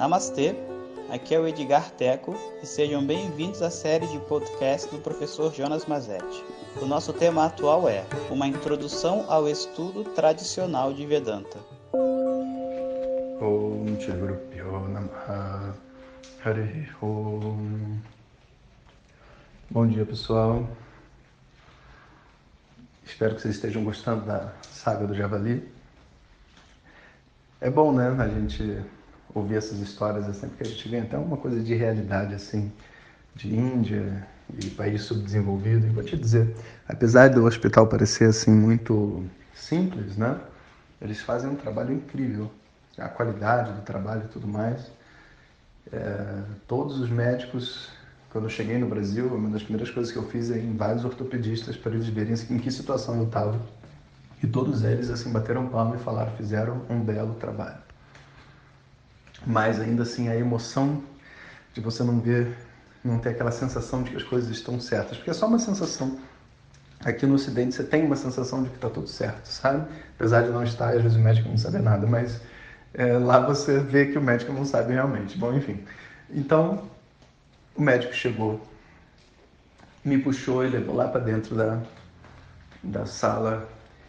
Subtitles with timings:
[0.00, 0.56] Namastê,
[1.10, 5.84] aqui é o Edgar Teco e sejam bem-vindos à série de podcast do professor Jonas
[5.84, 6.42] Mazetti.
[6.80, 11.58] O nosso tema atual é Uma Introdução ao Estudo Tradicional de Vedanta.
[13.42, 13.98] Om
[17.02, 17.98] Om.
[19.70, 20.66] Bom dia, pessoal.
[23.04, 25.70] Espero que vocês estejam gostando da saga do Javali.
[27.60, 28.82] É bom, né, a gente
[29.34, 32.70] ouvir essas histórias assim, porque a gente vê até uma coisa de realidade assim,
[33.34, 34.26] de Índia
[34.58, 35.86] e país subdesenvolvido.
[35.86, 36.54] E vou te dizer,
[36.88, 39.24] apesar do hospital parecer assim muito
[39.54, 40.38] simples, né,
[41.00, 42.50] eles fazem um trabalho incrível.
[42.98, 44.90] A qualidade do trabalho e tudo mais.
[45.90, 47.88] É, todos os médicos,
[48.30, 51.04] quando eu cheguei no Brasil, uma das primeiras coisas que eu fiz é em vários
[51.04, 53.58] ortopedistas para eles verem em que situação eu estava.
[54.42, 57.89] E todos eles assim bateram palma e falaram, fizeram um belo trabalho
[59.46, 61.02] mas ainda assim a emoção
[61.72, 62.56] de você não ver,
[63.04, 66.18] não ter aquela sensação de que as coisas estão certas, porque é só uma sensação.
[67.04, 69.86] Aqui no Ocidente você tem uma sensação de que está tudo certo, sabe?
[70.16, 72.40] Apesar de não estar, às vezes o médico não sabe nada, mas
[72.92, 75.38] é, lá você vê que o médico não sabe realmente.
[75.38, 75.82] Bom, enfim.
[76.28, 76.90] Então,
[77.74, 78.60] o médico chegou,
[80.04, 81.80] me puxou e levou lá para dentro da,
[82.82, 83.66] da sala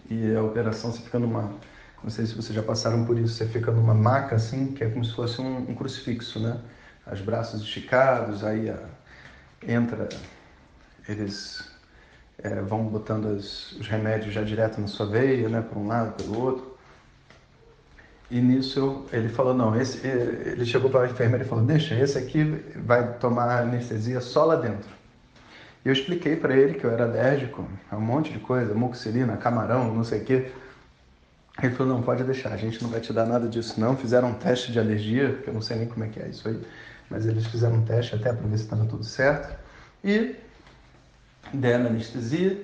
[0.09, 1.53] e a operação você fica numa
[2.03, 3.35] não sei se vocês já passaram por isso.
[3.35, 6.59] Você fica numa maca assim, que é como se fosse um, um crucifixo, né?
[7.11, 8.77] Os braços esticados, aí a,
[9.67, 10.09] entra,
[11.07, 11.69] eles
[12.39, 15.61] é, vão botando as, os remédios já direto na sua veia, né?
[15.61, 16.71] Por um lado, pelo outro.
[18.29, 22.17] E nisso ele falou, não, esse, ele chegou para a enfermeira e falou, deixa, esse
[22.17, 22.43] aqui
[22.77, 24.89] vai tomar anestesia só lá dentro.
[25.83, 29.93] Eu expliquei para ele que eu era alérgico a um monte de coisa, moxilina, camarão,
[29.93, 30.51] não sei o quê.
[31.61, 33.95] Ele falou, não, pode deixar, a gente não vai te dar nada disso não.
[33.95, 36.47] Fizeram um teste de alergia, que eu não sei nem como é que é isso
[36.47, 36.61] aí,
[37.09, 39.53] mas eles fizeram um teste até para ver se estava tudo certo.
[40.03, 40.35] E
[41.53, 42.63] deram anestesia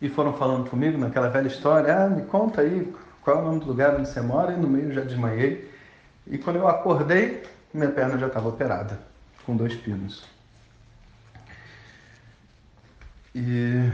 [0.00, 3.60] e foram falando comigo naquela velha história, ah, me conta aí qual é o nome
[3.60, 5.70] do lugar onde você mora, e no meio já desmaiei.
[6.26, 8.98] E quando eu acordei, minha perna já estava operada,
[9.44, 10.24] com dois pinos.
[13.34, 13.90] E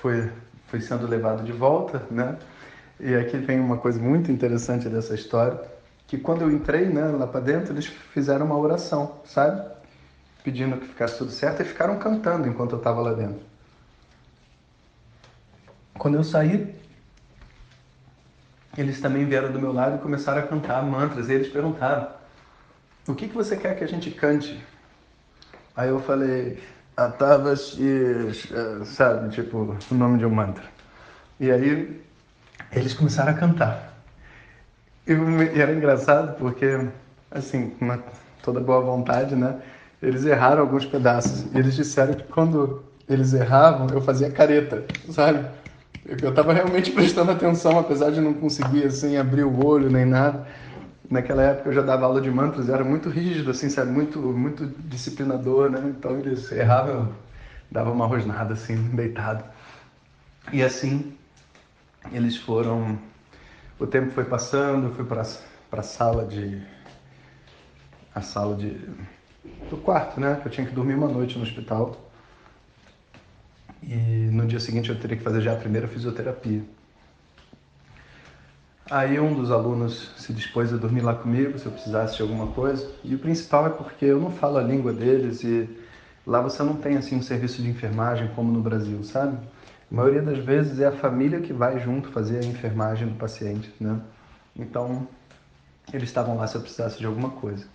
[0.00, 0.30] foi,
[0.66, 2.36] foi sendo levado de volta, né?
[3.02, 5.60] E aqui vem uma coisa muito interessante dessa história,
[6.06, 9.68] que quando eu entrei né, lá para dentro, eles fizeram uma oração, sabe?
[10.44, 13.40] Pedindo que ficasse tudo certo e ficaram cantando enquanto eu estava lá dentro.
[15.98, 16.72] Quando eu saí,
[18.78, 21.28] eles também vieram do meu lado e começaram a cantar mantras.
[21.28, 22.08] E eles perguntaram:
[23.08, 24.64] O que, que você quer que a gente cante?
[25.76, 26.62] Aí eu falei:
[26.96, 27.82] Atavashi,
[28.84, 29.30] sabe?
[29.30, 30.64] Tipo, o nome de um mantra.
[31.40, 32.00] E aí
[32.74, 33.92] eles começaram a cantar.
[35.06, 35.12] E,
[35.58, 36.88] era engraçado porque,
[37.30, 37.98] assim, com
[38.42, 39.56] toda boa vontade, né?
[40.00, 41.46] Eles erraram alguns pedaços.
[41.54, 45.44] E eles disseram que quando eles erravam, eu fazia careta, sabe?
[46.04, 50.46] Eu estava realmente prestando atenção, apesar de não conseguir, assim, abrir o olho nem nada.
[51.10, 53.90] Naquela época eu já dava aula de mantras, era muito rígido, assim, sabe?
[53.90, 55.80] Muito, muito disciplinador, né?
[55.86, 57.08] Então eles erravam, eu
[57.70, 59.44] dava uma rosnada, assim, deitado.
[60.52, 61.12] E assim,
[62.10, 62.98] eles foram.
[63.78, 66.62] O tempo foi passando, eu fui para a sala de.
[68.14, 68.76] a sala de.
[69.70, 70.38] do quarto, né?
[70.40, 71.96] Que eu tinha que dormir uma noite no hospital.
[73.82, 73.96] E
[74.32, 76.62] no dia seguinte eu teria que fazer já a primeira fisioterapia.
[78.90, 82.48] Aí um dos alunos se dispôs a dormir lá comigo se eu precisasse de alguma
[82.48, 82.92] coisa.
[83.02, 85.68] E o principal é porque eu não falo a língua deles e
[86.26, 89.38] lá você não tem assim um serviço de enfermagem como no Brasil, sabe?
[89.92, 93.70] A maioria das vezes é a família que vai junto fazer a enfermagem do paciente,
[93.78, 94.00] né?
[94.56, 95.06] Então,
[95.92, 97.66] eles estavam lá se eu precisasse de alguma coisa.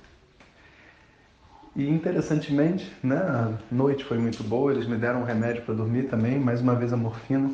[1.76, 6.06] E interessantemente, né, a noite foi muito boa, eles me deram um remédio para dormir
[6.10, 7.52] também, mais uma vez a morfina,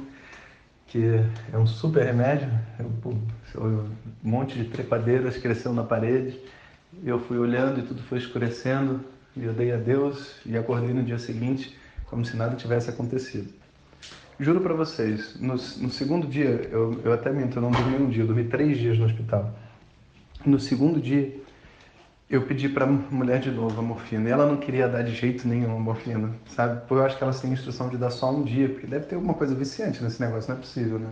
[0.88, 1.04] que
[1.52, 2.50] é um super remédio.
[2.80, 2.90] Eu,
[3.62, 3.90] um
[4.24, 6.40] monte de trepadeiras cresceu na parede,
[7.04, 9.02] eu fui olhando e tudo foi escurecendo,
[9.36, 13.63] e eu dei adeus e acordei no dia seguinte como se nada tivesse acontecido.
[14.40, 18.10] Juro para vocês, no, no, segundo dia, eu, eu até minto, eu não dormi um
[18.10, 19.54] dia, eu dormi três dias no hospital.
[20.46, 21.36] No segundo dia,
[22.30, 24.28] eu pedi para mulher de novo a morfina.
[24.28, 26.82] E ela não queria dar de jeito nenhum a morfina, sabe?
[26.82, 29.16] Porque eu acho que elas têm instrução de dar só um dia, porque deve ter
[29.16, 31.10] alguma coisa viciante nesse negócio, não é possível, né?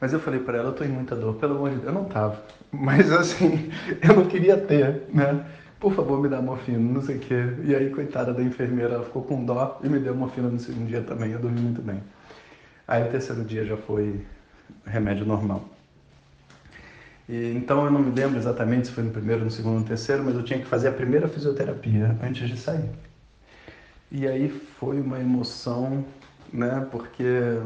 [0.00, 1.88] Mas eu falei para ela, eu tô em muita dor, pelo amor de Deus.
[1.88, 3.70] Eu não tava, mas assim,
[4.02, 5.44] eu não queria ter, né?
[5.78, 7.44] Por favor, me dá morfina, não sei o quê.
[7.64, 10.88] E aí, coitada da enfermeira, ela ficou com dó e me deu morfina no segundo
[10.88, 11.32] dia também.
[11.32, 12.00] Eu dormi muito bem.
[12.86, 14.24] Aí o terceiro dia já foi
[14.86, 15.64] remédio normal.
[17.28, 20.22] E, então eu não me lembro exatamente se foi no primeiro, no segundo, no terceiro,
[20.22, 22.90] mas eu tinha que fazer a primeira fisioterapia antes de sair.
[24.10, 24.48] E aí
[24.78, 26.04] foi uma emoção,
[26.52, 26.86] né?
[26.90, 27.58] Porque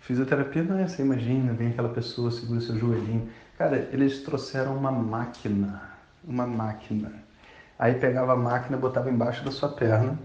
[0.00, 3.28] fisioterapia não é, você imagina, vem aquela pessoa, segura seu joelhinho.
[3.58, 5.82] Cara, eles trouxeram uma máquina,
[6.24, 7.12] uma máquina.
[7.78, 10.16] Aí pegava a máquina, botava embaixo da sua perna,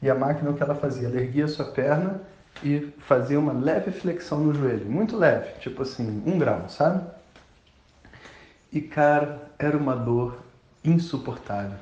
[0.00, 1.08] e a máquina o que ela fazia?
[1.08, 2.20] Ela erguia a sua perna
[2.62, 7.04] e fazia uma leve flexão no joelho, muito leve, tipo assim, um grau, sabe?
[8.72, 10.38] E cara, era uma dor
[10.84, 11.78] insuportável.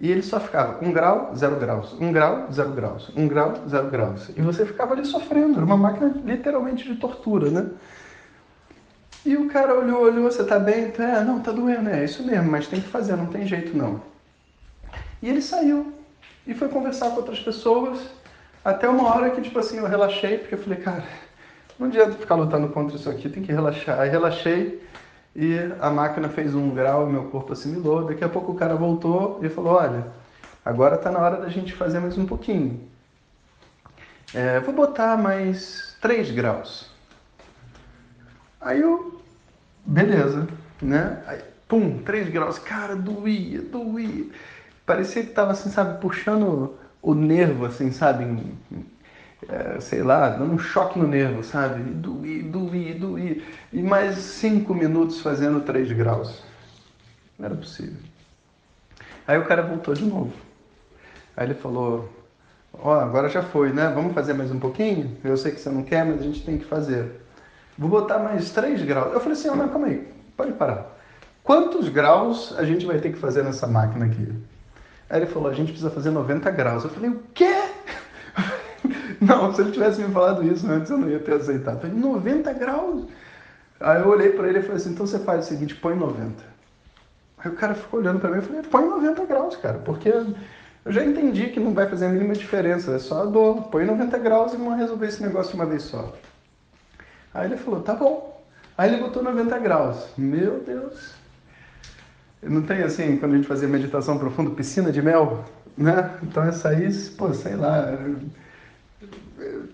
[0.00, 3.90] E ele só ficava um grau, zero graus, um grau, zero graus, um grau, zero
[3.90, 4.28] graus.
[4.36, 7.68] E você ficava ali sofrendo, era uma máquina literalmente de tortura, né?
[9.26, 10.92] E o cara olhou, olhou, você tá bem?
[10.96, 14.00] É, não, tá doendo, é isso mesmo, mas tem que fazer, não tem jeito não.
[15.20, 15.92] E ele saiu
[16.46, 17.98] e foi conversar com outras pessoas,
[18.64, 21.04] até uma hora que, tipo assim, eu relaxei, porque eu falei, cara,
[21.78, 24.00] não adianta ficar lutando contra isso aqui, tem que relaxar.
[24.00, 24.82] Aí relaxei,
[25.34, 28.04] e a máquina fez um grau, meu corpo assimilou.
[28.04, 30.08] Daqui a pouco o cara voltou e falou: Olha,
[30.64, 32.88] agora está na hora da gente fazer mais um pouquinho.
[34.34, 36.90] É, vou botar mais 3 graus.
[38.60, 39.22] Aí eu,
[39.86, 40.48] beleza,
[40.82, 41.22] né?
[41.26, 42.58] Aí, pum, 3 graus.
[42.58, 44.26] Cara, doía, doía.
[44.84, 48.24] Parecia que tava assim, sabe, puxando o nervo, assim, sabe?
[49.46, 51.80] é, sei lá, dando um choque no nervo, sabe?
[51.80, 53.42] E doía, doía, doía.
[53.72, 56.42] E mais cinco minutos fazendo três graus.
[57.38, 57.96] Não era possível.
[59.26, 60.32] Aí o cara voltou de novo.
[61.36, 62.10] Aí ele falou:
[62.72, 63.92] Ó, oh, agora já foi, né?
[63.94, 65.16] Vamos fazer mais um pouquinho?
[65.22, 67.22] Eu sei que você não quer, mas a gente tem que fazer.
[67.76, 69.12] Vou botar mais três graus.
[69.12, 70.96] Eu falei assim: oh, não, calma aí, pode parar.
[71.44, 74.32] Quantos graus a gente vai ter que fazer nessa máquina aqui?
[75.08, 76.84] Aí ele falou: a gente precisa fazer 90 graus.
[76.84, 77.54] Eu falei: o quê?
[79.20, 81.76] Não, se ele tivesse me falado isso antes, eu não ia ter aceitado.
[81.76, 83.06] Eu falei, 90 graus?
[83.80, 86.42] Aí eu olhei para ele e falei assim, então você faz o seguinte, põe 90.
[87.38, 90.92] Aí o cara ficou olhando para mim e falei, põe 90 graus, cara, porque eu
[90.92, 93.64] já entendi que não vai fazer a mínima diferença, é só a dor.
[93.64, 96.14] Põe 90 graus e vamos resolver esse negócio de uma vez só.
[97.34, 98.42] Aí ele falou, tá bom.
[98.76, 100.08] Aí ele botou 90 graus.
[100.16, 101.17] Meu Deus.
[102.42, 105.44] Não tem assim, quando a gente fazia meditação profunda, piscina de mel,
[105.76, 106.18] né?
[106.22, 107.98] Então essa aí, pô, sei lá,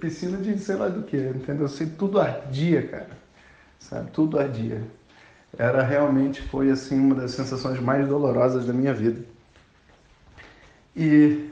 [0.00, 1.66] piscina de sei lá do que, entendeu?
[1.66, 3.11] Assim, tudo ardia, cara.
[3.78, 4.11] Sabe?
[4.11, 4.82] Tudo ardia.
[5.56, 9.22] Era realmente, foi assim, uma das sensações mais dolorosas da minha vida.
[10.96, 11.50] E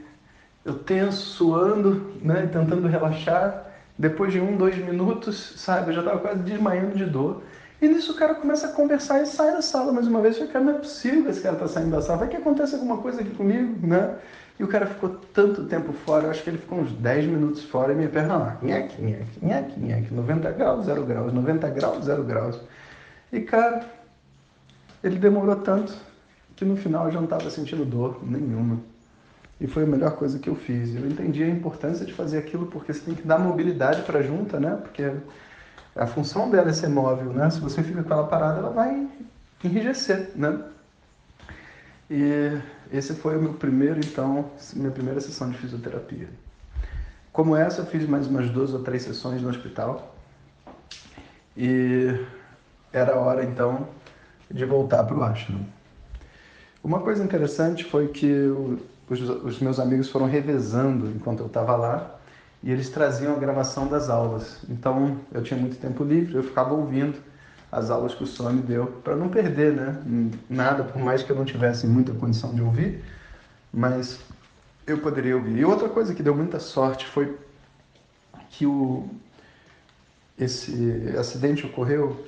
[0.64, 3.67] eu tenso, suando, né, tentando relaxar.
[3.99, 7.43] Depois de um, dois minutos, sabe, eu já estava quase desmaiando de dor.
[7.82, 10.37] E nisso o cara começa a conversar e sai da sala mais uma vez.
[10.37, 12.20] Eu falei, cara, não é possível que esse cara tá saindo da sala.
[12.20, 14.19] Vai que acontece alguma coisa aqui comigo, né?
[14.56, 17.64] E o cara ficou tanto tempo fora, eu acho que ele ficou uns 10 minutos
[17.64, 22.05] fora e minha perna lá, nhaque, nhaque, nhaque, nhaque, 90 graus, 0 graus, 90 graus,
[22.05, 22.61] 0 graus.
[23.32, 23.85] E cara,
[25.02, 25.93] ele demorou tanto
[26.55, 28.78] que no final eu já não estava sentindo dor nenhuma.
[29.61, 30.94] E foi a melhor coisa que eu fiz.
[30.94, 34.23] Eu entendi a importância de fazer aquilo porque você tem que dar mobilidade para a
[34.23, 34.78] junta, né?
[34.81, 35.11] Porque
[35.94, 37.50] a função dela é ser móvel, né?
[37.50, 39.09] Se você fica com ela parada, ela vai
[39.62, 40.59] enrijecer, né?
[42.11, 42.61] E
[42.91, 46.29] esse foi o meu primeiro, então, minha primeira sessão de fisioterapia.
[47.33, 50.15] Como essa, eu fiz mais umas duas ou três sessões no hospital.
[51.56, 52.15] E
[52.93, 53.88] era hora, então,
[54.50, 55.65] de voltar para o ashram.
[56.83, 58.31] Uma coisa interessante foi que
[59.09, 62.19] os, os meus amigos foram revezando enquanto eu estava lá
[62.62, 64.59] e eles traziam a gravação das aulas.
[64.69, 67.19] Então, eu tinha muito tempo livre, eu ficava ouvindo
[67.71, 71.31] as aulas que o senhor me deu, para não perder né, nada, por mais que
[71.31, 73.02] eu não tivesse muita condição de ouvir,
[73.73, 74.21] mas
[74.87, 75.57] eu poderia ouvir.
[75.57, 77.37] E outra coisa que deu muita sorte foi
[78.50, 79.09] que o,
[80.38, 82.26] esse acidente ocorreu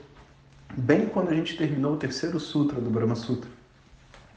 [0.77, 3.51] bem quando a gente terminou o terceiro sutra do Brahma Sutra,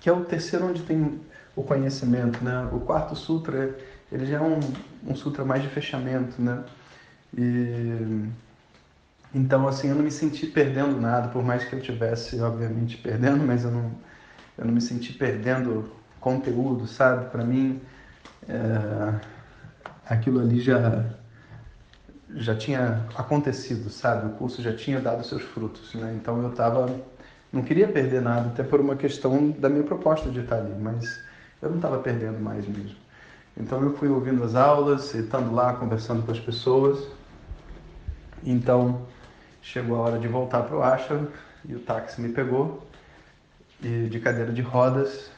[0.01, 1.19] que é o terceiro onde tem
[1.55, 2.69] o conhecimento, né?
[2.71, 3.75] O quarto sutra,
[4.11, 4.59] ele já é um,
[5.05, 6.63] um sutra mais de fechamento, né?
[7.37, 8.27] E
[9.33, 13.45] então, assim, eu não me senti perdendo nada, por mais que eu tivesse, obviamente, perdendo,
[13.45, 13.91] mas eu não,
[14.57, 17.29] eu não me senti perdendo conteúdo, sabe?
[17.29, 17.81] Para mim,
[18.47, 19.19] é,
[20.05, 21.05] aquilo ali já
[22.35, 24.27] já tinha acontecido, sabe?
[24.27, 26.13] O curso já tinha dado seus frutos, né?
[26.19, 26.87] Então eu tava
[27.51, 31.19] não queria perder nada, até por uma questão da minha proposta de estar ali, mas
[31.61, 32.95] eu não estava perdendo mais mesmo.
[33.59, 37.07] Então eu fui ouvindo as aulas, estando lá conversando com as pessoas.
[38.43, 39.05] Então
[39.67, 41.27] Chegou a hora de voltar para o ashram
[41.67, 42.87] e o táxi me pegou.
[43.83, 45.29] E de cadeira de rodas,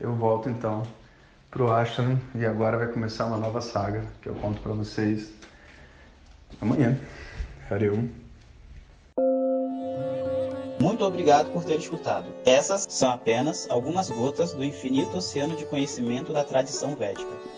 [0.00, 0.84] eu volto então
[1.50, 5.30] para o ashram e agora vai começar uma nova saga que eu conto para vocês
[6.62, 6.98] amanhã.
[7.70, 8.08] Harium.
[10.80, 12.26] Muito obrigado por ter escutado.
[12.46, 17.53] Essas são apenas algumas gotas do infinito oceano de conhecimento da tradição védica.